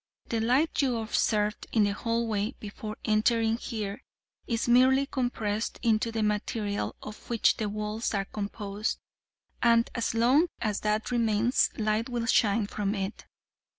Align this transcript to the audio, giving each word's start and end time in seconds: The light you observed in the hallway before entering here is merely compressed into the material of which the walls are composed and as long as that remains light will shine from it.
The 0.29 0.39
light 0.41 0.81
you 0.81 0.97
observed 0.97 1.67
in 1.71 1.83
the 1.83 1.91
hallway 1.91 2.55
before 2.59 2.97
entering 3.05 3.57
here 3.57 4.01
is 4.47 4.67
merely 4.67 5.05
compressed 5.05 5.77
into 5.83 6.11
the 6.11 6.23
material 6.23 6.95
of 7.03 7.29
which 7.29 7.57
the 7.57 7.69
walls 7.69 8.11
are 8.15 8.25
composed 8.25 8.97
and 9.61 9.87
as 9.93 10.15
long 10.15 10.47
as 10.59 10.79
that 10.79 11.11
remains 11.11 11.69
light 11.77 12.09
will 12.09 12.25
shine 12.25 12.65
from 12.65 12.95
it. 12.95 13.27